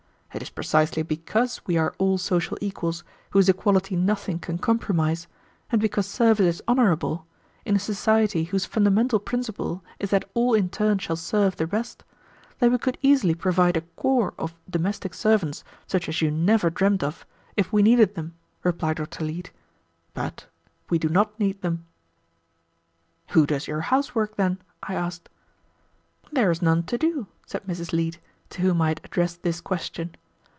[0.33, 5.27] "It is precisely because we are all social equals whose equality nothing can compromise,
[5.69, 7.25] and because service is honorable,
[7.65, 12.05] in a society whose fundamental principle is that all in turn shall serve the rest,
[12.59, 17.03] that we could easily provide a corps of domestic servants such as you never dreamed
[17.03, 17.25] of,
[17.57, 18.33] if we needed them,"
[18.63, 19.25] replied Dr.
[19.25, 19.51] Leete.
[20.13, 20.45] "But
[20.89, 21.87] we do not need them."
[23.31, 25.27] "Who does your house work, then?" I asked.
[26.31, 27.91] "There is none to do," said Mrs.
[27.91, 28.19] Leete,
[28.51, 30.15] to whom I had addressed this question.